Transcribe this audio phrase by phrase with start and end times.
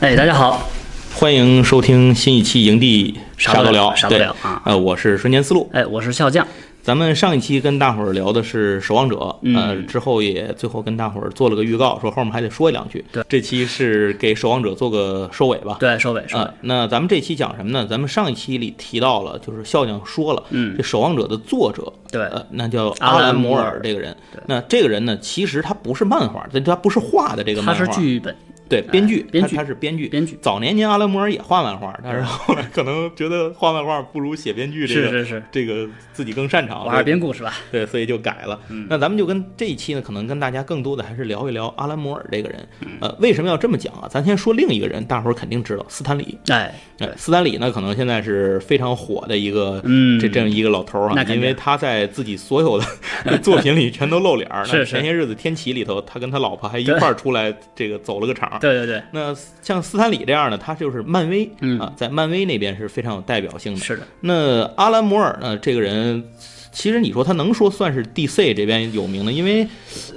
[0.00, 0.68] 哎，大家好，
[1.12, 4.62] 欢迎收听新一期营地啥都聊，啥都聊啊。
[4.64, 6.46] 呃，我是瞬间思路，哎，我是笑匠。
[6.84, 13.04] 咱们上一期跟大伙儿聊的是守望者，呃，嗯之后也最后跟大伙儿做了个预告，说后面还得说两句。
[13.10, 15.76] 对，这期是给守望者做个收尾吧。
[15.80, 16.54] 对，收尾收尾啊、。
[16.60, 17.84] 那咱们这期讲什么呢？
[17.84, 24.40] 咱们上一期里提到了，就是笑匠说了，嗯这守望者的作者，对呃，那叫阿阿兰摩尔尔这个人对。
[24.46, 28.34] 那这个人呢，其实他不是漫画，他他不是画的这个漫画，他是剧本，
[28.68, 30.08] 对编剧，编剧他他是编剧。
[30.08, 30.38] 编剧。
[30.42, 37.54] 早年间阿兰摩尔也画漫画，但是后来 可能觉得画漫画不如写编剧这个是是是，这个自己更擅长，我还是编故事吧。
[37.72, 38.60] 对，所以就改了。
[38.68, 42.68] 嗯那咱们就跟这一期呢，可能跟大家更多的还是聊一聊阿兰摩尔这个人。
[42.80, 44.08] 嗯呃，为什么要这么讲啊？
[44.08, 46.38] 咱先说另一个人，大伙儿肯定知道斯坦李。
[46.48, 49.80] 哎，哎，斯坦李呢，可能现在是非常火的一个。
[49.84, 54.64] 嗯，这这样一个老头儿啊，因为他在自己所有的 作品里全都露脸儿。
[54.64, 58.57] 是前些日子《天启》里头，他跟他老婆还一块儿出来，这个走了个场。
[58.60, 63.80] 对对对，那像斯坦李这样的，他就是漫威嗯啊，在漫威那边是非常有代表性的。
[63.80, 65.56] 是的，那阿兰摩尔呢？
[65.58, 66.22] 这个人，
[66.70, 69.66] 其实你说他能说算是 DC 这边有名的，因为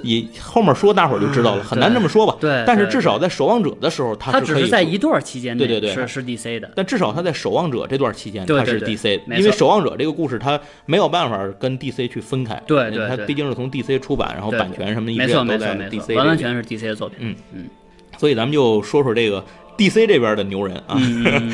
[0.02, 2.36] 也后面说大伙儿就知道了，嗯很难这么说吧。
[2.40, 6.70] 对对但是至少在守望者的时候，他只是可以说是在一段期间对对对是是 DC 的。
[6.76, 12.54] 但至少他在守望者这段期间，他是 DC，没错因为守望者这个故事他没有办法跟 DC 去分开。
[12.54, 17.18] 他对对他毕竟是从 DC 出版，然后版权什么的一没错直都在 DC 完完全是 DC 的作品。
[17.20, 17.64] 嗯嗯
[18.16, 19.44] 所以咱们就说说这个
[19.76, 20.96] DC 这边的牛人啊，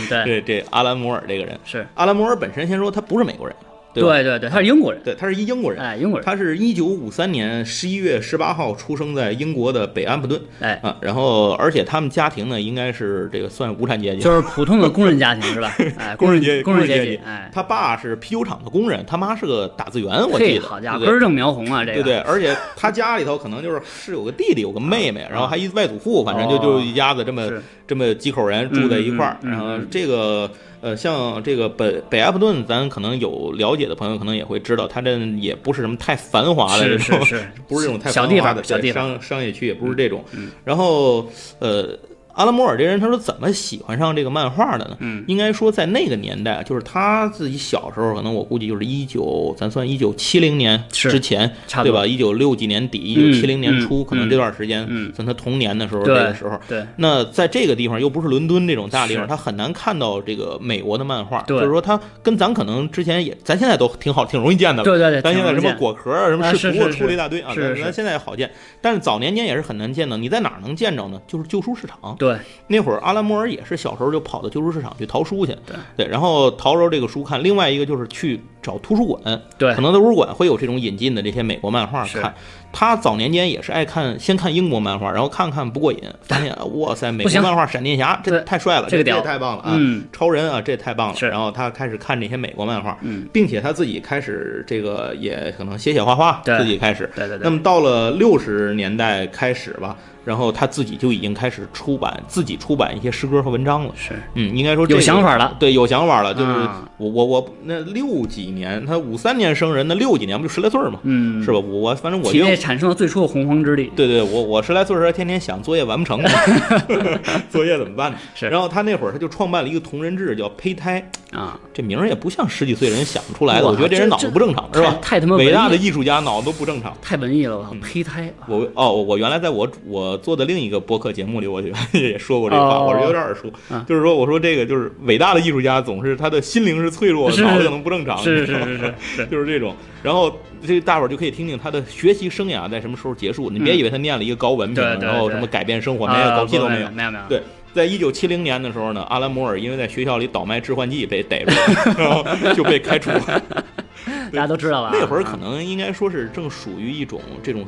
[0.09, 3.57] 对， 这这阿兰摩尔这个人，是，阿兰摩尔本身先说他不是美国人，
[4.01, 4.23] 对？
[4.23, 5.83] 对对对，他是英国人，对，他是一英国人。
[5.83, 10.41] 哎，英国人，他是一九五三年十一月十八号出生在英国的北安普顿。
[10.61, 15.75] 哎，啊，然后而且他们家庭呢应该是这个算无产阶级，就是普通的工人家庭是吧？
[15.99, 26.59] 哎，工人阶级工人阶级，哎，他爸是啤酒厂的工人，他妈是个打字员，我，记得，好家伙，根正苗红啊，这个，对对，而且他家里头可能就是是有个弟弟，有个妹妹，然后还一外祖父，反正就哦。
[26.69, 27.51] 就一家子这么
[27.87, 29.39] 这么几口人住在一块儿。
[29.43, 40.51] 然后嗯这个呃，像这个北北阿普顿，咱可能有了解的朋友可能也会知道，它这也不是什么太繁华的这种，是是是， 不是这种太繁华的对方小地方商商业区，也不是这种嗯。
[40.65, 41.27] 然后
[41.59, 41.99] 呃。
[42.39, 44.97] 阿拉摩尔这人，他说怎么喜欢上这个漫画的呢？
[45.01, 51.51] 嗯应该说在那个年代，就是他自己小时候，可能我估计就是一九，咱算一九七零年之前，
[51.83, 52.07] 对吧？
[52.07, 56.61] 一九六几年底，一嗯九七零年初，嗯可能这段时间，嗯算他童年的时候，对这个时候。
[56.69, 61.43] 对，那在这个地方又不是伦敦这种大地方，他很难看到这个美国的漫画。
[61.43, 64.85] 对就是说他跟咱可能之前也，咱现在都挺好，挺容易见的了。
[64.85, 68.49] 对对对，咱现在什么果壳啊，什么啊视图出了一大堆啊，咱咱现在也好见，
[68.81, 70.17] 但是早年间也是很难见的。
[70.17, 71.21] 你在哪儿能见着呢？
[71.27, 72.15] 就是旧书市场。
[72.19, 72.28] 对，
[72.67, 75.57] 那会儿阿兰莫尔也是小时候就跑到旧书市场去淘书去，
[75.97, 77.43] 对然后淘着这个书看。
[77.43, 82.35] 另外一个就是去找图书馆，对可能图书馆会有这种引进的这些美国漫画看。
[82.73, 89.73] 他早年间也是爱看，先看英国漫画，然后看看不过瘾，发现 哇塞，美国漫画闪电侠这对太帅了，这个屌太棒了啊！
[89.75, 91.15] 嗯超人啊，这太棒了。
[91.29, 97.11] 然后他开始看这些美国漫画，嗯，并且他自己开始这个也可能写写画画，对自己开始。
[97.17, 103.93] 对对对，那么到了六十年代开始吧，然后他自己就已经开始出版自己出版一些诗歌和文章了。
[103.97, 106.35] 是嗯，应该说这有想法了，对，有想法了。
[106.35, 111.59] 就是啊我我我那六几年，他五三年生人，那六几年不就十来岁嘛，嗯，是吧？
[111.59, 116.21] 我我反正我产生了最初的洪荒之力，对对，我我十来岁儿时候天天想作业完不成，
[117.51, 118.19] 作业怎么办呢？
[118.35, 123.67] 是然后他那会儿他就创办了一个同人志，叫胚胎，啊，这名儿也不像十几岁人想出来的。
[123.67, 124.99] 我觉得这人脑子不正常，是吧？
[125.01, 126.95] 太太他妈伟大的艺艺术家脑子都不正常。
[127.01, 139.75] 太文艺了，我操嗯，胚胎，我哦，我原来在我我做的另一个播客节目里，我就 也说过这话，哦我是有点耳熟，啊就是说，我说这个就是伟大的艺术家，总是他的心灵是脆弱的，脑子可能不正常，是是是是，就是这种。
[140.03, 140.31] 然后
[140.67, 143.51] 这大伙儿就可以听听他的学习生涯在什么时候结束。
[143.51, 146.91] 你别以为他念了一个高文凭，然后什么改变生活，没有，啊狗屁都没有。
[146.91, 152.25] 没有没有，对，在一九七零年的时候呢，阿兰摩尔因为在学校里倒卖致幻剂被逮住了， 然后
[152.55, 153.43] 就被开除了。
[154.33, 154.91] 大家都知道吧？
[154.93, 157.65] 那会儿可啊能应该说是正属于一种这种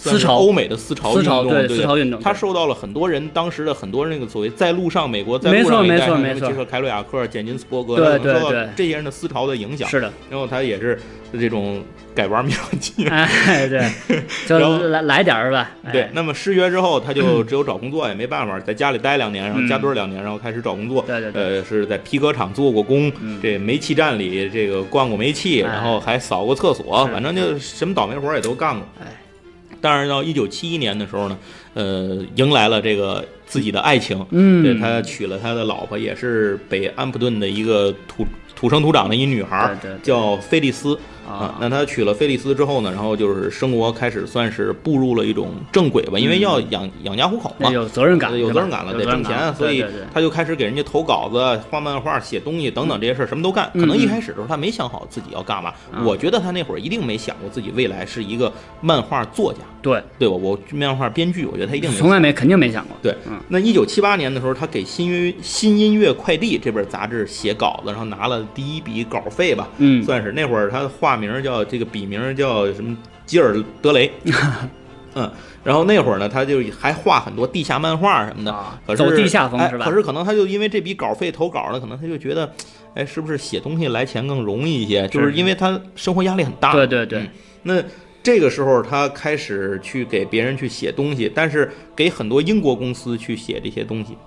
[0.00, 1.76] 思潮欧美的思潮运动，对对。
[1.76, 6.40] 思潮运动，他受到了很多人当时的很多那个所谓在路上美国在路上一代没错没错。
[6.40, 8.68] 像什么杰克凯鲁亚克、简金斯伯格，对对对。
[8.76, 10.98] 这些人的思潮的影响，是的，然后他也是
[11.32, 11.82] 这种
[12.14, 13.06] 改玩妙计。
[13.08, 13.90] 哎，对，
[14.46, 14.58] 就
[14.88, 15.92] 来来点儿吧，哎。
[15.92, 21.02] 对，那么失学之后，他就只有找工作，也没办法，在家里待两年，然后加堆儿两年，然后开始找工作。
[21.06, 23.38] 对对对，呃，是在皮革厂做过工，嗯。
[23.42, 25.72] 这煤气站里这个灌过煤气，哎。
[25.72, 28.86] 然后还扫过厕所，反正就什么倒霉活也都干过。
[29.00, 29.06] 哎，
[29.80, 31.38] 但是到一九七一年的时候呢，
[31.74, 40.00] 呃，迎来了这个自己的爱情，嗯，对他娶了他的老婆，也是北安普顿的一个土土生土长的一女孩儿，对对对。
[40.02, 40.98] 叫菲利斯
[41.28, 41.56] 啊。
[41.60, 53.70] 那他娶了菲利斯之后呢，然后就是生活开始算是步入了一种正轨吧，因为要养养家糊口嘛，有责任感，有责任感了，得挣钱，所以他就开始给人家投稿子、画漫画、写东西等等这些事儿，什么都干。
[53.74, 55.72] 可能一开始的时候他没想好自己要干嘛，
[56.04, 60.02] 我觉得他那会儿一定没想过自己未来是一个漫画作家，对。
[60.18, 60.34] 对吧？
[60.34, 62.96] 我漫画编剧，我觉得他一定从来没肯定没想过。
[63.02, 63.14] 对，
[63.48, 70.32] 那一九七八年的时候，他给新约新音乐快递这本杂志写稿子，然后拿了第一笔稿费吧，嗯，算是。
[70.32, 74.10] 那会儿他的化名叫这个笔名叫什么吉尔德雷，
[75.14, 75.30] 嗯，
[75.62, 78.54] 然后那会儿呢，他就还画很多地下漫画什么的，
[78.86, 79.84] 可是走地下风是吧？
[79.84, 82.50] 可是可能他就因为这笔稿费投稿呢，可能他就觉得，
[82.94, 85.06] 哎，是不是写东西来钱更容易一些？
[85.08, 87.28] 就是因为他生活压力很大，对对对，
[87.62, 87.82] 那。
[88.20, 94.18] 这个时候，他开始去给别人去写东西，但是给很多英国公司去写这些东西。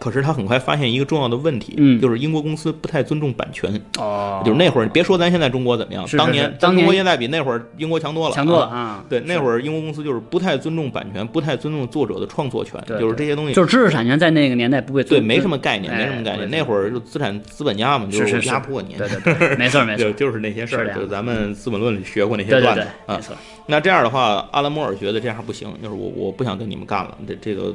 [0.00, 3.70] 可是他很快发现一个重要的问题，嗯，就是英国公司不太尊重版权。
[3.98, 9.04] 哦，就是那会儿，别说咱现在中国怎么样，当年当中国现在比那会儿英国强多了，强多了啊。
[9.10, 16.48] 对，那会儿英国公司就是不太尊重版权，不太尊重作者的创作权，就是这些东西，就是知识产权在那个年代不会对，没什么概念，没什么概念。
[16.50, 23.16] 那会儿就资产资本家嘛，就是压迫你，对对对， 没错没错，就是那些事儿，就是咱们《资本论》里学过那些段子啊。
[23.16, 23.36] 没错。
[23.66, 27.74] 那这样的话，阿兰摩尔觉得这样不行，就是我我不想跟你们干了，这这个。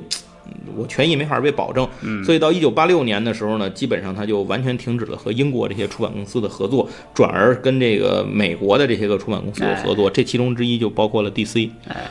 [0.75, 1.87] 我权益没法被保证，
[2.23, 10.09] 所以到一九八六年的时候呢，基本上他就完全停止了和英国这些出版公司的合作，转而跟这个美国的这些个出版公司有合作。
[10.09, 11.69] 这其中之一就包括了 DC。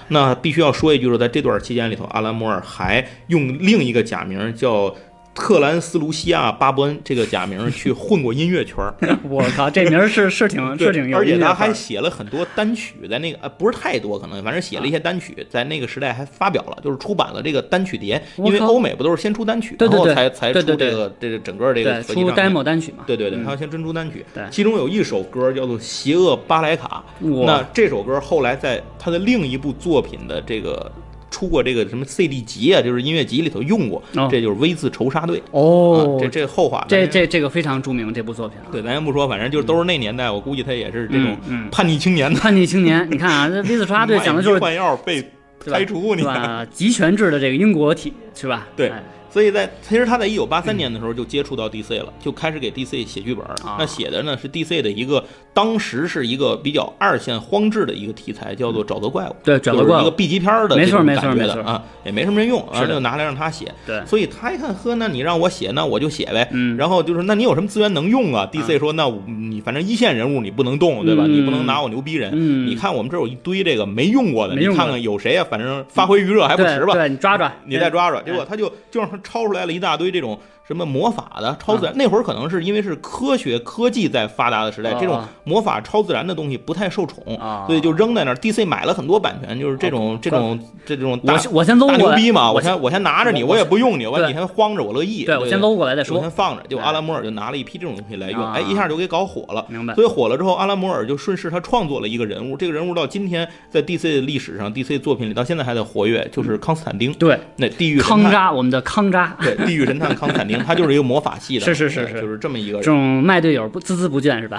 [0.09, 4.95] 那必须要说一句，说在这段期间里头，阿兰摩尔还用另一个假名叫。
[5.35, 8.95] 特兰斯卢西亚·巴伯恩这个假名去混过音乐圈儿，
[9.29, 18.23] 我靠，这名是是挺是挺有而且他还写了很多单曲，在那个呃不是太多，可能反正写了一些单曲，在那个时代还发表了，就是出版了这个单曲碟。
[18.37, 23.03] 因为欧美不都是先出单曲，然后才才出这个这个整个这个出 demo 单曲嘛？
[23.05, 24.25] 对对对，他要先真出单曲。
[24.51, 27.03] 其中有一首歌叫做《邪恶巴莱卡》，
[27.45, 30.91] 那这首歌后来在他的另一部作品的这个。
[31.35, 34.01] 出过这个什么 CD 集啊，就是音乐集里头用过，
[34.31, 36.17] 这就是 V 字仇杀队哦。
[36.21, 38.57] 这这后话，这这这个非常著名这部作品。
[38.71, 41.37] 对，咱先不说，反正就是都是那年代，我估计他也是这种
[41.73, 42.33] 叛逆青年。
[42.35, 45.29] 叛逆青年，你看啊，这 V 字仇杀队讲的就是 换药被
[45.59, 48.69] 开除，你看集权制的这个英国体是吧？
[48.77, 48.93] 对。
[49.35, 53.45] 所以在其实他在一九八三年的时候就接触到 DC 了，就开始给 DC 写剧本。
[53.77, 59.33] 那写的呢是 DC 的一个，当时是一个比较二线荒制的一个题材，叫做《沼泽怪物》。
[59.43, 63.75] 对，沼泽怪物一个 B 级片的没错没错没错啊，也没什么人用，然后就拿来让他写。
[63.85, 66.49] 对，所以他一看，呵，那你让我写，那我就写呗。
[66.53, 66.77] 嗯。
[66.77, 71.25] 然后就是，那你有什么资源能用啊？DC 说，那你反正一线人物你不能动，对吧？
[71.27, 72.31] 你不能拿我牛逼人。
[72.33, 72.69] 嗯。
[72.69, 75.45] 你看我们这有一堆这个没用过的，你看看有谁啊？
[75.51, 76.93] 反正发挥余热还不迟吧？
[76.93, 78.23] 对，你抓抓，你再抓抓。
[78.23, 80.13] 结果他就就让他抄出来了一大堆。
[80.13, 87.23] 这种什么魔法的超自然，那会儿可能是因为是科学科技在发达的时代，这种魔法超自然的东西不太受宠，
[87.67, 88.35] 所以就扔在那儿。
[88.35, 95.25] DC 买了很多版权，就是这种这种这种我我先搂大牛逼嘛，我先我先拿着你，我也不用你，我你先慌着，我乐意。
[95.25, 96.63] 对我先搂过来再说，我先放着。
[96.67, 99.65] 就阿兰摩尔就拿了一批这种东西来用，哎，一下就给搞火了。
[99.69, 99.95] 明白。
[99.95, 107.13] 所以火了之后，阿兰摩尔就顺势他创作了一个人物，这个人物到今天在 DC 的历史上，DC 作品里到现在还在活跃，就是康斯坦丁。
[107.15, 109.37] 对，那地狱康扎，我们的康扎。
[109.43, 111.39] 对，地狱神探康斯坦丁，他就是一个魔法。
[111.39, 114.57] 系的，是是是是，就是这么一个这种卖队友不孜孜不倦是吧？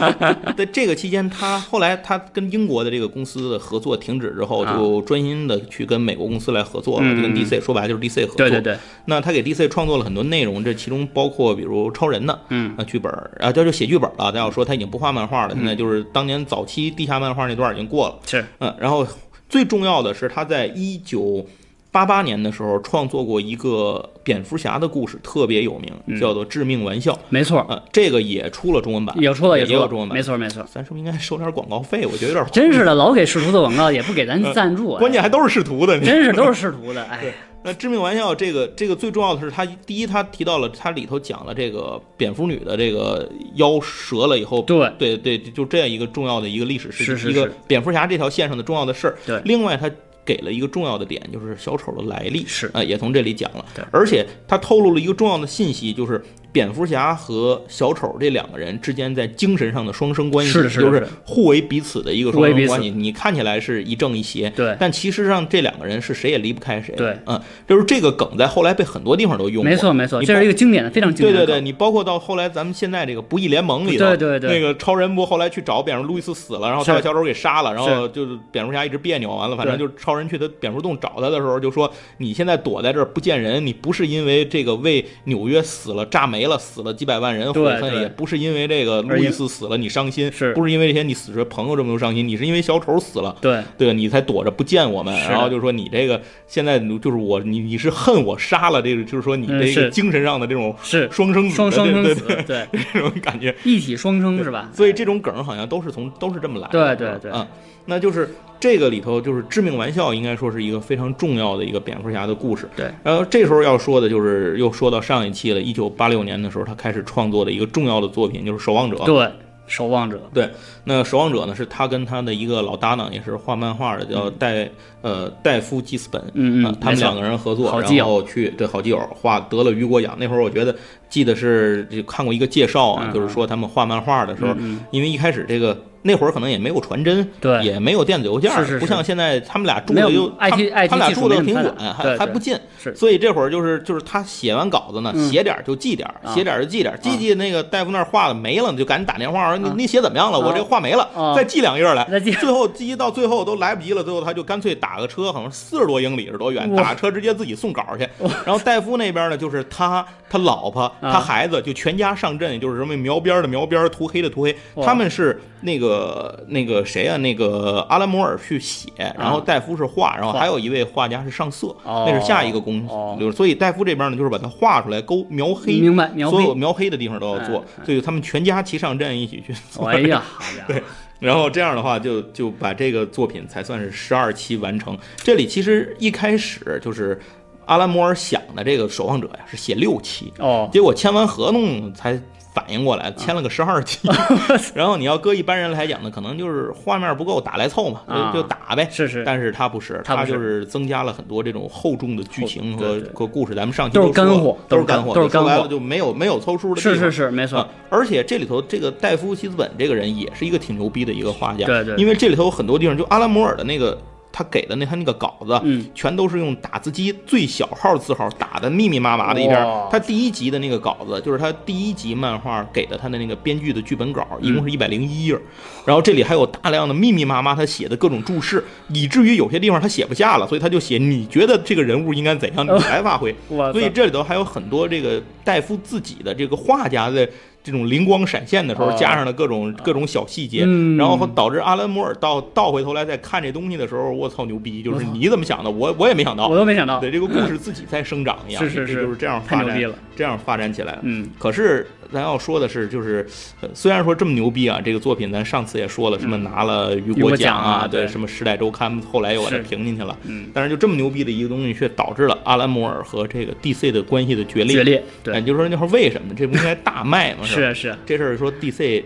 [0.56, 8.36] 在这个期间，他后来他跟英国的这个公司的合作停止之后，就专心的去跟美国公司来合作了，就跟 DC 说白了就是 DC 合作。
[8.36, 8.76] 对对对。
[9.04, 14.32] 那他给 DC 创作了很多内容，这其中包括比如超人的嗯啊剧本，然后他就写剧本了。
[14.32, 18.16] 咱要说他已经不画漫画了，现在就是当年早期地下漫画那段已经过了。
[18.26, 19.06] 是嗯，然后
[19.50, 21.46] 最重要的是他在一九。
[21.96, 27.10] 八八年的时候创作过一个蝙蝠侠的故事，特别有名，叫做《致命玩笑》。
[27.30, 30.14] 没错，呃，这个也出了中文版，也出了，也有中文版。
[30.14, 30.62] 没错，没错。
[30.70, 32.04] 咱是不是应该收点广告费？
[32.04, 37.02] 我觉得有点真是的，老给视图做广告，也不给咱 赞助，关键还都是视图的，真是都是视图的。
[37.08, 49.16] 哎，那《致命玩笑》这个这个最重要的是，他第一，他提到了他里头讲了这个蝙蝠女的这个腰折了以后，对对对，就这样一个重要的一个历史事件，一个蝙蝠侠这条线上的重要的事儿。
[49.26, 49.90] 对，另外他。
[50.26, 53.64] 给了一个重要的点，就是小丑的来历是啊，也从这里讲了。
[53.90, 56.22] 而且他透露了一个重要的信息，就是。
[56.56, 62.88] 蝙蝠侠和小丑这两个人之间在精神上的双生关系，就是互为彼此的一个双生关系。
[62.88, 66.94] 你看起来是一正一邪，对，但其实上这两个人是谁也离不开谁。
[66.96, 69.70] 对，嗯，就是这个梗在后来被很多地方都用过。
[69.70, 71.36] 没错，没错，这是一个经典的，非常经典。
[71.36, 93.34] 对对对，你包括到后来咱们现在这个不义联盟里头，对对对，那个超人不后来去找蝙蝠，路易斯死了，然后他把小丑给杀了，然后就是蝙蝠侠一直别扭，完了反正就是超人去他蝙蝠洞找他的时候就说：“你现在躲在这儿不见人，你不是因为这个为纽约死了炸没没了，死了几百万人，悔恨也不是因为这个路易斯死了你伤心，是不是因为这些你死去的朋友这么多伤心，你是因为小丑死了。
[93.40, 104.70] 对，对，你才躲着不见我们，然后就说你这个现在就是我，你你是恨我杀了这个，就是说你这个精神上的这种是双生子， 双双生子，对这种感觉，一体双生是吧？
[104.72, 106.94] 所以这种梗好像都是从都是这么来的。
[106.96, 107.46] 对对对嗯，
[107.86, 112.66] 那就是这个里头就是致命玩笑，应该说是一个非常重要的一个蝙蝠侠的故事。
[112.74, 118.96] 对，然后这时候要说的就是又说到上一期了，一九八六年的时候，他开始创作的一个重要的作品就是《守望者》。
[119.04, 119.30] 对，
[119.66, 120.48] 守望者，对，
[120.84, 124.70] 那守望者呢是他跟他的一个老搭档，也是画漫画的，叫戴
[125.02, 130.16] 呃戴夫基斯本，嗯嗯，呃他们两个人合作，然后去对好基友画得了雨果奖。
[130.18, 130.74] 那会儿我觉得
[131.16, 133.14] 记得是就看过一个介绍啊，嗯。
[133.14, 137.64] 就是说他们画漫画的时候，嗯因为一开始这个那会儿可能也没有传真，对。
[137.64, 138.78] 也没有电子邮件，是是是。
[138.78, 140.50] 不像现在他们俩住的又他
[140.86, 142.94] 他俩住的挺技术没那么远，还还不近，是。
[142.94, 145.30] 所以这会儿就是就是他写完稿子呢，嗯。
[145.30, 149.74] 写点就记点写点就记点儿，记记那个大夫那儿画的没了，你就赶紧打电话说你啊。
[149.74, 150.38] 你写怎么样了？
[150.38, 152.04] 我这画没了啊，再寄两页来。
[152.20, 158.08] 最后记到最后都来不及了，最后他就干脆打个车，好像四十多英里是多远，打车直接自己送稿去。
[158.44, 164.56] 然后戴夫那边呢，就是他、他老婆、啊他孩子，就全家上阵，就是什么描边的描边，涂黑的涂黑。
[164.82, 172.04] 他们是那个那个谁啊，那个阿兰摩尔去写，然后戴夫是画，然后还有一位画家是上色，哦。
[172.08, 173.16] 那是下一个工哦。
[173.18, 176.10] 就是所以戴夫这边呢，就是把它画出来，勾描黑，明白。
[176.30, 179.86] 所有描黑的地方都要做哎，所以他们全家齐上阵一起去做。
[179.88, 180.80] 哎呀， 好家伙，
[181.18, 184.96] 然后这样的话就，就把这个作品才算是十二期完成。
[185.16, 187.18] 这里其实一开始就是
[187.66, 192.18] 阿兰摩尔想的这个《守望者》呀，是写六期，哦，结果签完合同才
[192.54, 194.08] 反应过来，签了个十二期。
[194.74, 198.32] 然后你要搁一般人来讲呢，可能就是画面不够，打来凑嘛，啊。
[198.32, 198.88] 就就打呗。
[198.90, 203.54] 是是，但是他不是，他就是增加了很多这种厚重的剧情和和故事。
[203.54, 206.80] 咱们上期都是干货都是干货，都是干货说白了就没有没有凑数的。
[206.80, 207.58] 是是是，没错。
[207.58, 213.98] 啊，而且这里头这个戴夫·希斯本这个人也是一个挺牛逼的一个画家，对对因为这里头有很多地方，就阿拉摩尔的那个
[214.36, 219.56] 他给的那他那个稿子，嗯，全都是用打字机最小号字号打的密密麻麻的一篇。
[219.90, 225.38] 他第一集的那个稿子，就是他第一集漫画给的他的那个编剧的剧本稿，一共是一百零一页，
[225.86, 233.34] 然后这里还有大量的密密麻麻他写的各种注释，以至于有些地方他写不下了，所以他就写你觉得这个人物应该怎样，你来发挥。
[233.72, 237.26] 所以这里头还有很多这个戴夫自己的这个画家的
[237.66, 240.96] 这种灵光闪现的时候，哦加上了各种各种小细节，嗯。
[240.96, 244.84] 然后导致阿兰摩尔倒倒回头来再看这东西的时候，我操牛逼！
[244.84, 246.46] 就是你怎么想的，我我也没想到。
[246.46, 246.56] 我。
[246.56, 248.94] 都没想到，对这个故事自己在生长一样，是 是是。
[248.94, 249.80] 这就是这样发展，
[250.14, 251.00] 这样发展起来了。
[251.02, 253.26] 嗯，可是咱要说的是，就是、
[253.60, 260.16] 呃虽然说这么牛逼啊，这个作品咱上次也说了，什么拿了雨雨果奖奖啊对，什么《时代周刊》，后来又把它评进去了。
[260.24, 264.76] 嗯，但是就这么牛逼的一个东西，却导致了阿兰摩尔和这个 DC 的关系的决裂。
[264.76, 266.34] 决裂，哎，对，就是说那会儿为什么？
[266.34, 267.40] 这不应该大卖吗？
[267.42, 267.46] 吧？
[267.46, 269.02] 是是，这事儿说 DC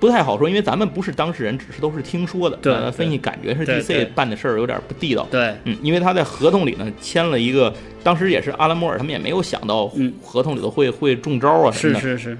[0.00, 2.56] 不太好说，因为咱们不是当事人，只是都是听说的。
[2.58, 5.26] 对咱分析感觉是 DC 办的事儿有点不地道。
[5.30, 7.72] 对，嗯，因为他在合同里呢签了一个，
[8.02, 10.12] 当时也是阿拉莫尔他们也没有想到嗯。
[10.22, 12.38] 合同里头会会中招啊什么的，是是是，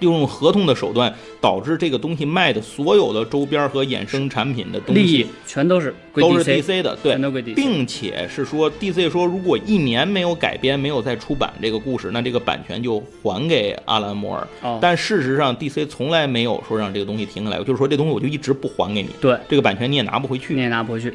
[0.00, 14.46] 用合同的手段导致这个东西卖的所有的周边和衍生产品的东利益西全都是归都是 DC，DC 的，对全，都归 DC，并且是说 DC 说，如果一年没有改编，没有再出版这个故事，那这个版权就还给阿兰摩尔。
[14.62, 20.54] 哦，但事实上，DC 从来没有说让这个东西停下来，就是说这东西我就一直不还给你，对，这个版权你也拿不回去。
[20.54, 21.12] 你，也拿不回去，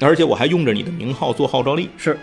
[0.00, 2.18] 而且我还用着你的名号做号召力，是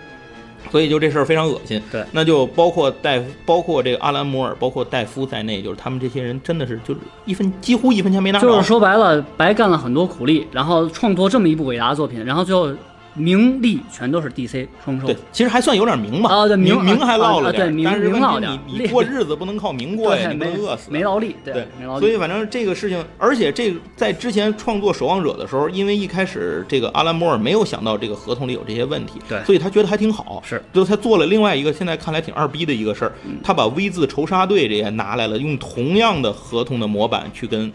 [0.72, 1.82] 所以就这事儿非常恶心。
[1.92, 12.70] 对那就包括戴，包括这个阿兰摩尔，包括戴夫在内，就是他们这些人真的是就是一分几乎一分钱没拿着，就是说白了，白干了很多苦力，然后创作这么一部伟大的作品，然后最后
[13.14, 20.90] 名利全都是 DC 双收对。，其实还算有点名吧，啊对名名还落了啊对名点但是问名落题点你你过日子不能靠名过呀，你不能饿死。
[20.92, 37.72] 没劳力，对没劳力，所以反正这个事情，而且这个在之前创作《守望者》的时候，因为一开始这个阿兰摩尔没有想到这个合同里有这些问题，对所以他觉得还挺好，是，就他做了另外一个现在看来挺二逼的一个事儿，嗯他把 V 字仇杀队这些拿来了，用同样的合同的模板去跟。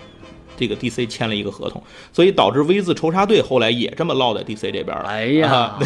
[0.56, 1.82] 这个 DC 签了一个合同，
[2.12, 5.04] 所以导致 V 字仇杀队后来也这么落在 DC 这边了。
[5.04, 5.78] 哎呀啊，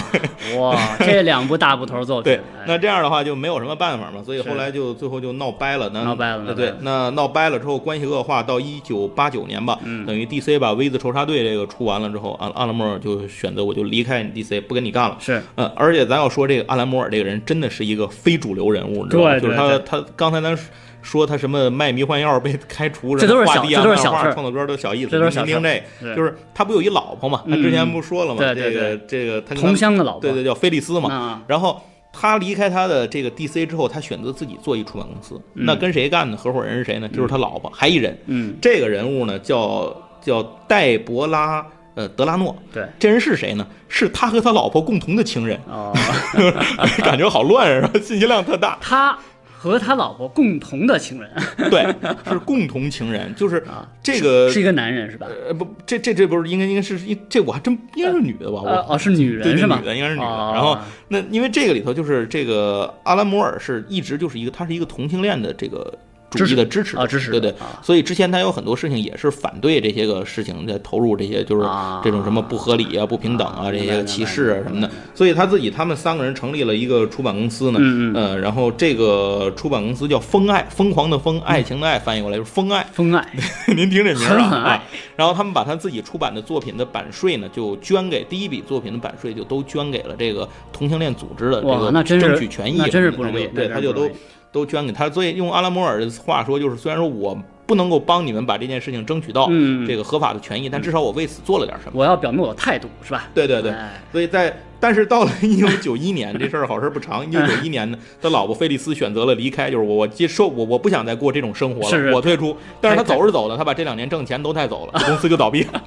[0.58, 5.90] 哇，这两部大部头作品， 对哎，那这样的话就没有什么办法嘛，所以后来就最后就闹掰了。
[5.92, 15.16] 那闹掰了对那闹掰了之后关系恶化，到一九八九年吧，嗯等于 DC 把 V 字仇杀队这个出完了之后，阿阿兰莫尔就选择我就离开你 DC，不跟你干了。
[15.20, 19.30] 是呃，而且咱要说这个阿兰摩尔这个人真的是一个非主流人物，你知道吗？
[19.32, 20.56] 对就是他他刚才咱
[21.02, 25.10] 说他什么卖迷幻药被开除，这都是小画地啊这都是小事创作歌都小意思。
[25.10, 27.42] 这都是小你听事这，是就是他不有一老婆嘛？
[27.48, 28.38] 他之前不说了嘛？
[28.40, 31.12] 对对这个这个他同乡的老婆，对对叫菲利斯嘛。
[31.12, 31.80] 啊，然后
[32.12, 35.40] 他离开他的这个 DC 之后，他选择自己做一出版公司。
[35.54, 36.36] 那跟谁干呢？
[36.36, 37.08] 合伙人是谁呢？
[37.08, 38.18] 就是他老婆，还一人。
[38.26, 41.64] 嗯，这个人物呢，叫叫戴博拉
[41.94, 42.56] 呃德拉诺。
[42.72, 43.66] 对，这人是谁呢？
[43.88, 45.58] 是他和他老婆共同的情人。
[45.68, 45.92] 哦，
[47.04, 47.90] 感觉好乱是吧？
[48.02, 48.76] 信息量特大。
[48.80, 49.16] 他
[49.60, 51.28] 和他老婆共同的情人，
[51.68, 51.84] 对，
[52.30, 55.26] 是共同情人，就是啊这个是一个男人是吧？
[55.48, 58.62] 呃不，这这这不是应该应该是一这我还真应该是女的吧？
[58.64, 59.78] 呃我哦，是女人是吗？
[59.80, 60.26] 女的应该是女的。
[60.26, 65.92] 哦然后那因为这个里头就是这个阿兰摩尔是一直就是一个他是一个同性恋的这个
[66.30, 77.80] 主义的支持啊支持对对所以之前他有很多事情也是反对这些个事情，在投入这些就是啊这种什么不合理啊、不平等啊啊这些歧视啊什么的，所以他自己他们三个人成立了一个出版公司呢，
[78.14, 82.86] 呃，然后这个出版公司叫疯爱，疯狂的疯，爱情的爱，翻译过来就是疯爱。
[82.92, 83.26] 疯爱
[83.68, 84.82] 您听这名儿啊
[85.16, 94.08] 然后他们把他自己出版的作品的版税呢，就捐给第一笔作品的版税就都捐给了这个同性恋组织的这个争取权益真是不容易对，他就都
[94.52, 95.08] 都捐给他。
[95.10, 97.36] 所以用阿拉摩尔的话说，就是虽然说我
[97.66, 101.92] 不能够帮你们把这件事情争取到嗯这个合法的权益，但至少我为此做了点什么。
[101.94, 103.28] 我要表明我的态度是吧？
[103.34, 107.24] 对对对，哎所以在但是到了 一九九一年，这事儿好事儿不长。
[107.26, 112.56] 一九九一年呢，他老婆菲利斯选择了离开，就是我我接受我我不想再过这种生活了，是是我退出。
[112.80, 115.84] 但是他走着走着，他把这两年挣钱都带走了， 公司就倒闭了，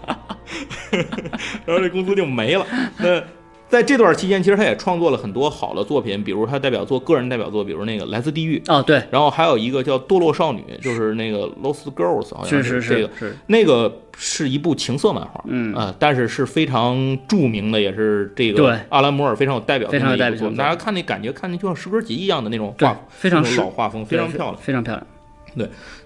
[1.66, 2.66] 然后这公司就没了。
[2.98, 3.24] 那
[3.72, 20.58] 在这段期间，其实他也创作了很多好的作品，比如他代表作个人代表作，比如那个《来自地狱》，哦对，然后还有一个叫《堕落少女》，就是那个《Lost Girls》，好像是是这个是是，那个是一部情色漫画，嗯啊、但是是非常著名的，也是这对个阿兰摩尔非常有代表性非常有的一部作品。
[20.58, 24.58] 大家看那感觉，看那就像诗歌集一样的那种画，非常适老画风，非常漂亮。
[24.58, 25.08] 非常漂亮。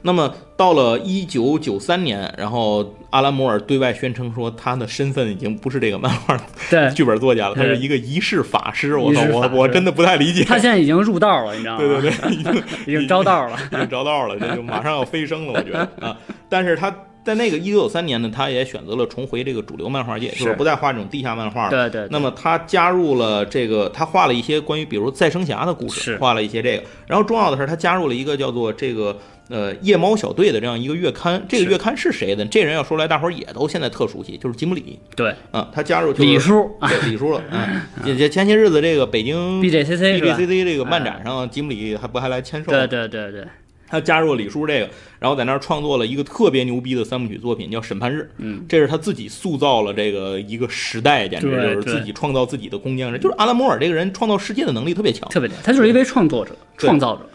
[0.02, 8.96] 那么到了一九九三年，然后阿兰摩尔对外宣称说，他的身份已经不是这个漫画对，剧本作家了，他是一个仪式法师。
[8.98, 10.44] 我操我我真的不太理解。
[10.44, 11.80] 他现在已经入道了，你知道吗？
[11.80, 13.58] 对对对， 已经已经招道了。
[13.72, 16.18] 已经招道了，这就马上要飞升了，我觉得啊。
[16.48, 16.94] 但是他
[17.26, 21.70] 在那个一九九三年呢，他也选择了重回这个主流漫画界，就是是不再画这种地下漫画了。
[21.72, 26.84] 对对，那么他加入了这个，他画了一些关于比如再生侠的故事，画了一些这个。
[27.08, 29.18] 然后重要的是，他加入了一个叫做这个
[29.50, 31.44] 呃夜猫小队的这样一个月刊。
[31.50, 32.46] 这个月刊是谁的？
[32.46, 35.68] 这人要说来，大伙儿也都现在特熟悉，就是吉姆里对啊。
[35.74, 37.42] 他加入就是李叔啊对李叔了。
[37.50, 42.72] 嗯，前些日子这个北京 BJCC？BJCC 这个漫展上，吉姆里还不还来签售？
[42.72, 43.44] 对对对对，
[43.88, 48.22] 他加入了李叔这个，然后在那儿创作了一个特别牛逼的三部曲作品，叫《审判日》。
[48.38, 53.14] 嗯，这是他自己塑造了这个一个时代，简直就是自己创造自己的空间。
[53.20, 55.30] 就是阿拉摩尔这个人创造世界的能力特别强。
[55.30, 57.30] 特别强，他就是一位创作者、创造者。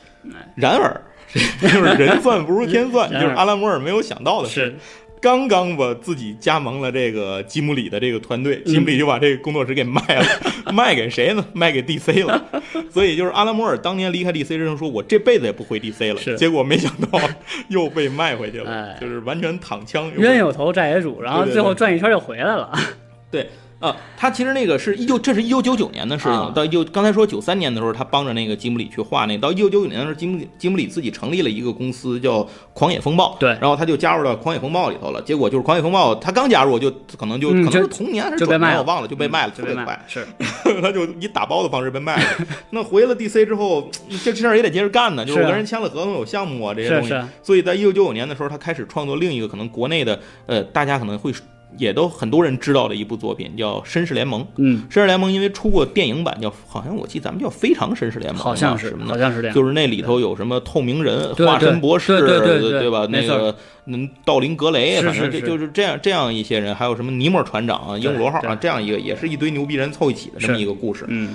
[0.54, 1.00] 然而，
[1.62, 4.76] 就是人算不如天算， 就是阿拉摩尔没有想到的是，
[5.20, 10.24] 刚刚把自己加盟了这个吉姆里的这个团队，嗯吉姆里就把这个工作室给卖了，
[10.72, 11.44] 卖给谁呢？
[11.52, 12.42] 卖给 DC 了。
[12.90, 16.36] 所以就是阿拉摩尔当年离开 DC 之后说，我这辈子也不回 DC 了。
[16.36, 17.20] 结果没想到
[17.68, 20.10] 又被卖回去了，哎就是完全躺枪。
[20.16, 22.72] 冤有头债有主，然后最后转一圈又回来了。
[23.30, 23.48] 对
[23.80, 26.32] 啊，他其实那个是一九，这是一九九九年的事情。
[26.32, 29.40] 啊到一九刚才说九三年的时候，他帮着那个吉姆里去画那个。
[29.40, 35.22] 到一九九九年的时候，吉姆里吉姆里自己成立了一个公司叫狂野风暴，对然后他就加入到狂野风暴里头了。
[35.22, 40.26] 结果就是狂野风暴，他刚加入就可能就、嗯可能是同年还是转年我忘了，就被卖了，就被卖特别快，是
[40.82, 42.46] 他就以打包的方式被卖了。
[42.70, 43.90] 那回了 DC 之后，
[44.22, 47.14] 这这事儿也得接着干呢，就是跟人签了合同，有项目啊这些东西。
[47.42, 51.32] 所以在一九九九年的时候，他开始创作另一个可能国内的呃，大家可能会
[51.78, 54.42] 也都很多人知道的一部作品，叫《绅士联盟》。
[54.56, 59.54] 嗯，绅士联盟因为出过电影版，叫好像我记得咱们叫《非常绅士联盟》，好像是什么的，好像是这样。
[59.54, 63.06] 就是那里头有什么透明人、化身博士，对对对对吧？
[63.10, 63.54] 那个
[63.86, 71.06] 嗯，道林格雷，反正是就是就是这样这样一些人，还有什么尼莫船长啊、鹦鹉螺号啊，这样一个也是一堆牛逼人凑一起的这么一个故事。
[71.08, 71.34] 嗯，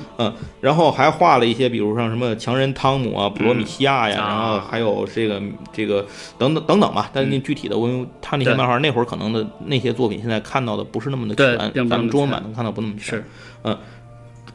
[0.62, 5.42] 然后还画了一些，比如像什么强人汤姆啊、普罗米西亚呀，然后还有这个
[5.74, 6.06] 这个
[6.38, 7.10] 等等等等吧。
[7.12, 13.24] 但是那具体的，我因为他那些漫画那会儿可能的那些作品，现在看到的不是那么的全，咱们中文版能看到不那么全。
[13.64, 13.78] 是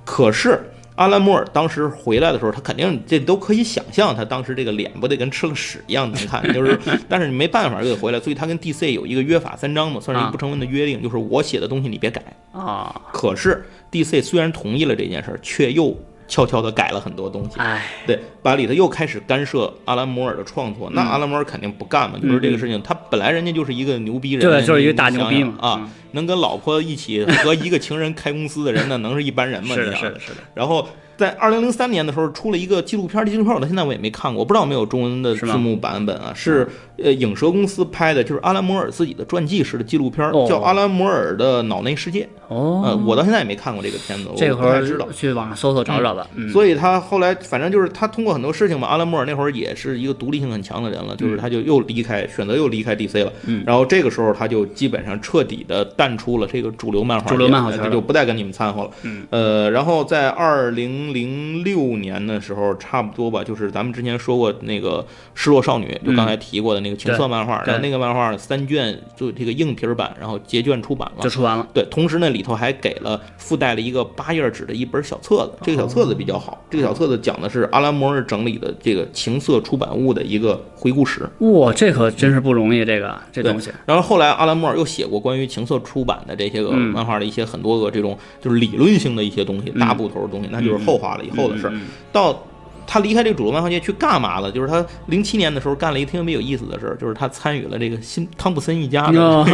[0.04, 0.61] 可是
[0.96, 6.78] 阿兰莫尔当时回来的时候，他肯定这都可以想象，他当时这个脸不得跟吃了屎一样难看， 就是，
[7.09, 12.20] 但是你没办法就得回来，所以他跟 DC 有一个约法三章嘛，算是一个啊不成文的约定，就是我写的东西你别改。
[12.52, 15.96] 啊，可是 DC 虽然同意了这件事儿，却又
[16.31, 17.59] 悄悄的改了很多东西。
[17.59, 29.75] 哎，对，把里头又开始干涉阿兰摩尔的创作，那嗯阿兰摩尔肯定不干嘛，就是这个事情，他本来人家就是一个牛逼人，对，就是一个大牛逼嘛啊，嗯能跟老婆一起和一个情人开公司的人，那能是一般人吗？
[29.77, 30.38] 是的，是的，是的。
[30.55, 30.88] 然后
[31.20, 36.33] 在二零零三年的时候出了一个纪录片，这纪录片我到现在我也没看过，我不知道有没有中文的字幕版本啊？
[36.35, 42.22] 是呃影蛇公司拍的，就是阿兰摩尔自己的传记式的纪录片，哦叫《阿兰摩尔的脑内世界》。
[42.48, 45.06] 哦，呃，我到现在也没看过这个片子，我这个会不太知道。
[45.12, 46.26] 去网上搜搜找找吧。
[46.35, 53.33] 嗯，所以他后来反正就是他通过很多事情吧，阿兰摩尔那会儿也是一个独立性很强的人了，就是他就又离开，选择又离开 DC 了。
[53.44, 58.90] 嗯然后这个时候他就基本上彻底的淡出了这个主流漫画，主流漫画圈就不再跟你们掺和了。
[59.02, 65.03] 嗯，呃，然后在二零零六年的时候，差不多吧，就是咱们之前说过那个
[65.35, 71.31] 《失落少女》，就刚才提过的那个情色漫画，那个漫画三卷就这个硬皮儿版，然后结卷出版了就。
[71.31, 71.66] 出完了。
[71.73, 76.64] 对，同时那，里头还给了附带了一个八页纸的一本小册子，这个小册子比较好。
[76.68, 81.29] 这个小册子讲的是阿兰摩尔整理的这个情色出版物的一个回顾史。
[81.38, 83.70] 哇，这可真是不容易，这个这东西。
[83.87, 91.73] 然后后来阿兰摩尔又写过关于情色出版的这些个嗯漫画的一些很多个这种就是理论性的一些东西，大部头的东西，那就是后话了，以后的事儿。
[91.75, 91.81] 嗯
[92.13, 92.47] 到
[92.92, 94.50] 他离开这个主流漫画界去干嘛了？
[94.50, 99.44] 就是他零七年的时候干了一个特别有意思的事儿，就是他参与了这个新汤普森一家的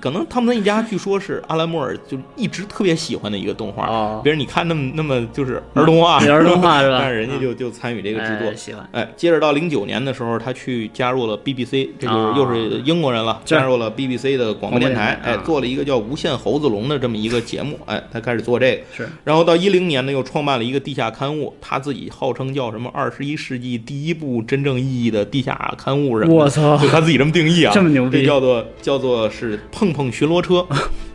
[0.00, 3.88] 可能汤普森一家据说是阿兰莫尔就一直特别喜欢的一个动画。
[3.88, 8.88] 哦，别人你看那么那么就是儿童画，儿童画是吧 但是人家就就参与这个制作哎，喜欢。
[8.92, 18.82] 哎，接着到零九年的时候，他去加入了 BBC，这就是啊又是英国人了，是加入了 BBC 的广播电台，哎，做了一个叫《无限猴子龙》的这么一个节目，哎，他开始做这个。
[18.96, 30.66] 是然后到一零年呢，又创办了一个地下刊物，他自己号称叫什么二十一世纪第一部真正意义的地下刊物什么的，我操就他自己这么定义啊， 这么牛逼这叫做叫做是碰碰巡逻车，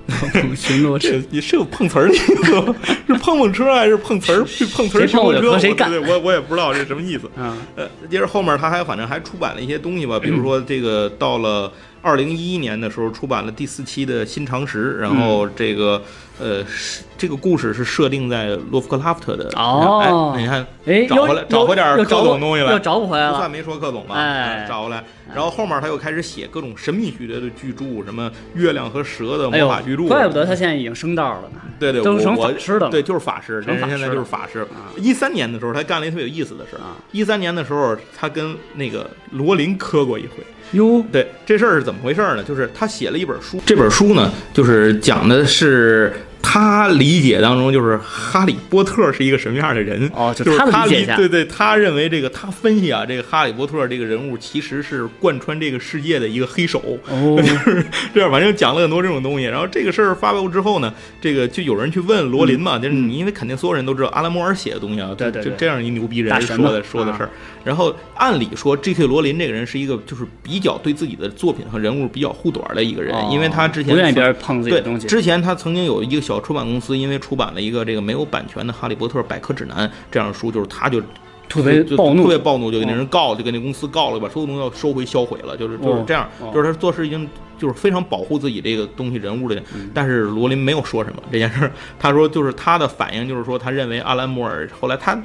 [0.56, 2.76] 巡逻车 这也是有碰瓷儿的意思吗？
[3.08, 4.46] 是碰碰车还是碰瓷儿？
[4.48, 5.60] 是碰瓷儿巡逻车？
[5.60, 7.30] 谁干我对我我也不知道这什么意思。
[7.38, 11.72] 嗯，呃，接着后面他还反正还出版了一些东西吧，比如说这个到了
[12.04, 16.00] 二零一一年的时候出版了第四期的新常识，然后这个
[16.38, 23.32] 呃是这个故事是设定在洛夫克拉夫特的哦哎，你看哎，找回来找回点儿又找柯总东西来又找不回来了。
[23.32, 25.02] 不算没说克总吧，哎啊找回来，
[25.34, 31.62] 然后后面他又开始写各种神秘学的巨著，什么月亮和蛇的魔法巨著，，怪不得他现在已经升道了呢。
[31.80, 34.92] 对对，都成我我法师的对，就是法师，这人现在就是法师啊。
[34.98, 36.98] 一三年的时候，他干了一个特别有意思的事儿啊。
[37.14, 40.44] 一三年的时候，他跟那个罗琳磕过一回。
[40.72, 42.44] 哟，对，这事儿是怎么回事儿呢？
[42.44, 46.14] 就是他写了一本书，这本书呢，就是讲的是
[46.54, 50.08] 他理解当中，就是哈利波特是一个什么样的人。
[50.14, 59.46] 哦，就是他的理解下，对对，他认为这个他分析啊，这个哈利波特这个人物其实是贯穿这个世界的一个黑手，哦， 就是这样，反正讲了很多这种东西。
[59.46, 67.30] 然后这个事儿发布之后呢，这个就有人去问罗琳嘛，就是你因为肯定所有人都知道阿拉摩尔写的东西啊，嗯对对对就就这样一牛逼人说的说的啊事儿。
[67.64, 69.08] 然后按理说，J.K.
[69.08, 75.08] 罗琳这个人是一个就是比较对自己的作品和人物比较护短的一个人，因为他之前哦不愿意别人碰自己对的东西。
[75.08, 81.02] 之前他曾经有一个小出版公司，因为出版了一个这个没有版权的《哈利波特百科指南》这样的书，就是他就
[81.50, 87.28] 特别就暴怒特别暴怒，就给那人告，就给那公司告了，把所有东西要收回销毁了，就是就是这样，哦就是他做事已经
[87.58, 89.56] 就是非常保护自己这个东西人物的。
[89.74, 95.20] 嗯但是罗琳没有说什么这件事儿，他说就是他的反应就是说，他认为阿兰摩尔后来他。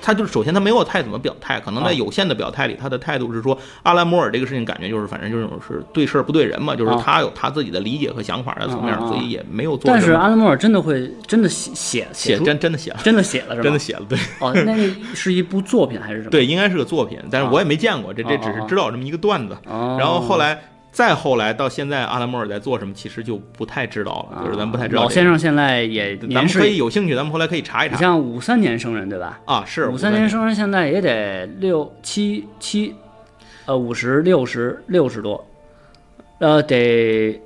[0.00, 13.62] 他就是首先他没有太怎么表态，可能在啊有限的表态里，他的态度是说阿兰摩尔这个事情感觉就是反正就是是对事儿不对人嘛，就是啊他有他自己的理解和想法的层面，所以也没有做但是阿兰摩尔真的会真的写写写真真的写了，真的写了是吧？
[13.62, 14.18] 真的写了，对。
[14.40, 16.30] 哦，那那是一部作品还是什么？
[16.30, 19.56] 对，应该是个作品，但是啊我也没见过，这这只是知道这么一个段子。
[19.66, 20.58] 哦，然后后来
[20.90, 25.00] 再后来到现在，阿拉莫尔在做什么，其实就不太知道了，就是咱不太知道这个。
[25.00, 29.38] 啊老先生现在也咱们可以有兴趣，咱们后来可以查一查你像五三年生人对吧？
[29.44, 29.64] 啊。
[29.66, 32.94] 是五三年生人现在也得六七七，
[33.66, 35.46] 呃，五十六十六十多，
[36.38, 37.40] 呃，得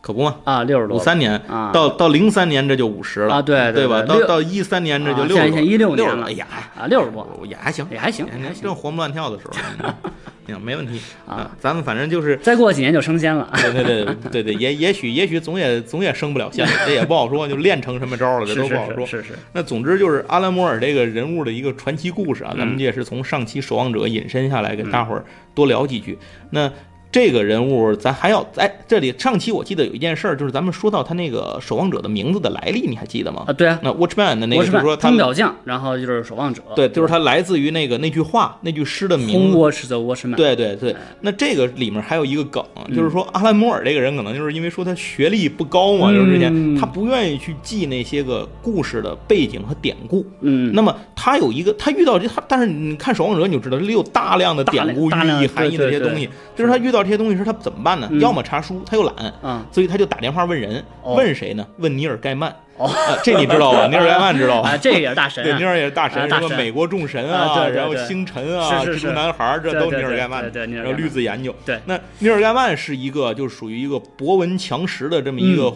[0.00, 0.36] 可不嘛？
[0.44, 4.02] 啊六十多五三年啊到到零三年这就五十了啊对对吧？
[4.02, 9.94] 到到一三年这就啊六十多，现在一六六年了哎呀，啊六十多也还行，也还行也也还行正活蹦乱跳的时候，嗯
[10.48, 11.54] 行，没问题啊。
[11.60, 13.48] 咱们反正就是再过几年就升仙了。
[13.54, 19.06] 对对对对对，也也许也许总也总也升不了仙，这也不好说，就练成什么招了，这都不好说。
[19.06, 26.18] 是是是，那总之就是阿兰摩尔这个人物的一个传奇故事啊，嗯咱们也是从上期《守望者》引申下来，给大伙儿多聊几句。
[26.50, 26.72] 那
[27.10, 33.44] 这个人物，咱还要哎，这里上期我记得有一件事儿，就是咱们说到他那个守望者的名字的来历，你还记得吗？
[33.46, 39.56] 啊，对啊，那 Watchman 的那个，就是说他钟表匠，然后就是守望者，对，就是他来自于那个那句话，那句诗的名字。
[39.56, 40.34] watch the watchman？
[40.34, 40.92] 对对对。
[40.92, 46.78] 哎，那这个里面还有一个梗，嗯就是说阿兰摩尔这个人可能就是因为说他学历不高嘛，就是之前嗯。
[46.78, 56.28] 他不愿意去记那些个故事的背景和典故，嗯，那么他有一个，他遇到这他，但是你看《守望者》你就知道，这里有大量的典故、寓意、含义的这些东西。
[56.54, 58.08] 就是他遇到道这些东西时，他怎么办呢？
[58.10, 61.66] 嗯要么查书，他又懒，嗯，所以他就打电话问人，哦问谁呢？
[61.78, 62.54] 问尼尔盖曼。
[62.76, 63.86] 哦啊这你知道吧？
[63.90, 64.70] 尼尔盖曼知道吧？
[64.70, 65.64] 啊，这个也是大神对，啊尼。
[65.64, 70.50] 尔也是大神，什么美国众神啊然后星辰啊，蜘蛛男孩，这都尼尔盖曼的。
[70.50, 75.74] 对然后绿字研究，对那尼尔盖曼是一个就是属于一个博闻强识的这么一个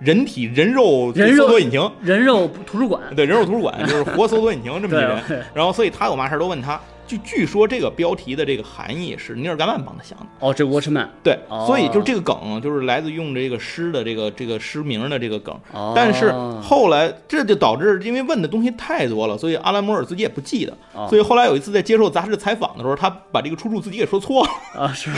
[0.00, 5.42] 人体人肉搜索引擎，人肉图书馆，对，人肉图书馆就是活搜索引擎这么一人 对对。
[5.54, 6.78] 然后，所以他有嘛事儿都问他。
[7.06, 15.54] 就据说这个标题的这个含义是尼尔盖曼帮他想的，哦，这 Watchman，对，哦所以就是这个梗就是来自用这个诗的这个这个诗名的这个梗。
[15.72, 20.72] 哦，但是后来这就导致，因为问的东西太多了，所以阿兰摩尔自己也不记得。
[20.94, 24.82] 哦所以后来有一次在接受杂志采访的时候，他把这个出处自己给说错了。
[24.82, 25.10] 啊是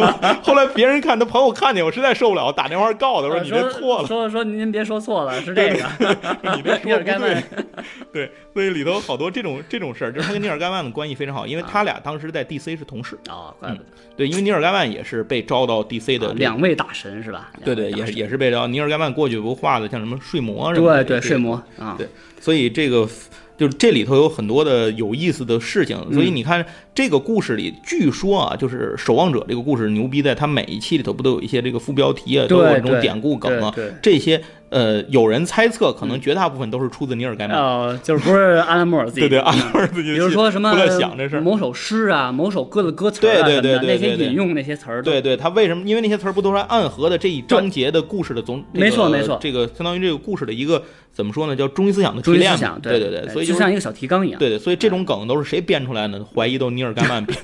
[0.00, 0.40] 吧？
[0.42, 4.06] 后来别人看他朋友看见我，实在受不了，打电话告他说你这错了。
[4.08, 5.84] 说说您别说错了，是这个。
[6.56, 7.42] 你别 说不对
[8.12, 13.18] 对，所以里头好多这种这种事儿，就是他跟尼尔盖曼的关系非常好，因为他俩当时在 DC 是同事。
[13.28, 13.84] 啊，怪不得
[14.16, 17.50] 对，因为尼尔盖曼也是被招到 DC 的啊两位大神是吧？
[17.64, 18.66] 对对，也是也是被招。
[18.68, 22.08] 尼尔盖曼过去不画的像什么睡魔什么的，对对睡魔啊，对
[22.40, 23.08] 所以这个
[23.56, 25.96] 就是这里头有很多的有意思的事情。
[26.12, 37.56] 所以嗯你看这个故事里，据说啊，就是守望者这个故事牛逼在它每一期里头不都有一些这个副标题啊，都有对对这种典故梗啊，对对这些呃，有人猜测可能绝大部分都是出自尼尔盖曼。
[37.58, 41.40] 哦，就是不是阿兰莫尔自己 对对，嗯阿拉尔自己比如说什么不在想这事。
[41.40, 45.82] 某首诗啊，某首歌的歌词啊对对对什么的那些对对对引用那些词儿，对对，他为什么？
[45.84, 51.54] 因为那些词儿不都是暗合的这一章节的故事的总，没错没错这个相当于这个故事的一个怎么说呢？
[51.54, 52.78] 叫中心思想的提炼嘛。
[52.82, 54.38] 对对对，所以就像一个小提纲一样。
[54.38, 56.26] 对对，所以这种梗都是谁编出来的呢？
[56.34, 57.38] 怀疑都尼尔盖曼编，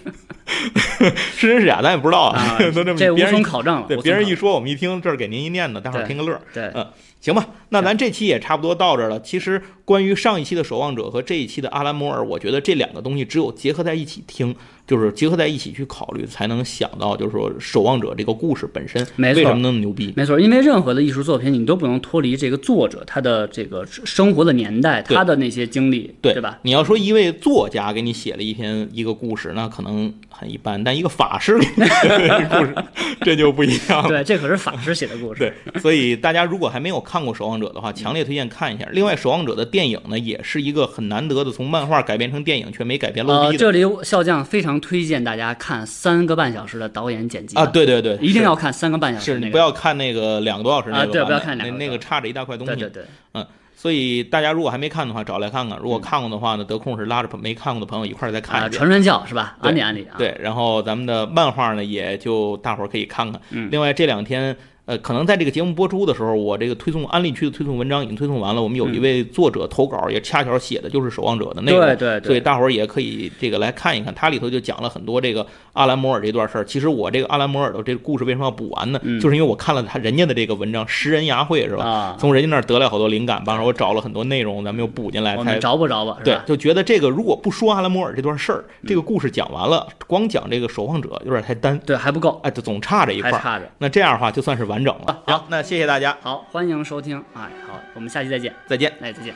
[1.36, 3.86] 是真是假咱也不知道啊 都这么这无从考证了。
[3.88, 6.40] 对别人一说，我们一听，这儿给您一念的，待会儿听个乐儿。
[6.52, 6.86] 对嗯，
[7.20, 9.20] 行吧，那咱这期也差不多到这儿了。
[9.20, 14.54] 其实关于上一期的《守望者》和这一期的阿兰摩尔，我觉得这两个东西只有结合在一起听，
[14.86, 20.12] 就是结合在一起去考虑，才能想到，就是说《守望者》这个故事本身没错为什么那么牛逼。
[20.16, 26.58] 没错，因为任何的艺术作品，你都不能脱离这个作者他的这个生活的年代，他的那些经历，对对吧？？
[26.62, 32.74] 你要说一位作家给你写了一篇一个故事，呢可能很一般，但一个法师给你 写了一个故事，
[33.22, 34.08] 这就不一样了。
[34.08, 35.52] 对，这可是法师写的故事。
[35.64, 38.86] 对，所以大家如果还没有看过《守望者》的话，强烈推荐看一下。
[38.92, 49.38] 另外，《守望者》的电影呢，也是一个很难得的从漫画改编成电影却没改编逼的这里笑匠非常推荐大家看三个半小时的导演剪辑啊！，对对对，一定要看三个半小时那个。
[49.38, 52.74] 是是你不要看那个两个多小时那个啊对不要看两个那那个差着一大块东西。
[52.74, 53.44] 对对对，
[53.80, 58.72] 所以大家如果还没看的话，找来看看；如果看过的话呢，得空是拉着没看过的朋友一块儿再看啊，一遍。
[58.78, 59.56] 传传教是吧？
[59.62, 60.16] 对安利安利啊。
[60.18, 63.40] 对，然后咱们的漫画呢，也就大伙儿可以看看。
[63.48, 64.54] 嗯另外这两天，
[64.90, 68.60] 呃，可能在这个节目播出的时候，我这个推送安利区的推送文章已经推送完了。
[68.60, 71.80] 我们有一位作者投稿，也恰巧写的就是《守望者》的内容。
[71.80, 76.64] 对对对所以大伙儿也可以这个来看一看，它里头就讲了很多这个阿兰摩尔这段事儿。
[76.64, 78.98] 其实我这个阿兰摩尔的这个故事为什么要补完呢？
[79.04, 81.84] 嗯就是因为我看了他人家的这个文章《食人牙会》是吧？
[81.84, 86.16] 啊，从人家那儿得来好多灵感，帮着我找了很多内容，咱们又补进来，才我们找不着吧？
[86.24, 93.70] 是吧，对就觉得这个如果不说阿兰摩尔这段事儿，这个故事讲完了，光讲这个守望者有点太单，对还不够，哎，就总差这一块差着。
[93.78, 95.22] 那这样的话就算是完整了。
[95.26, 98.92] 好行，那谢谢大家，好，欢迎收听，哎，好，我们下期再见，再见。
[99.00, 99.34] 哎，再见。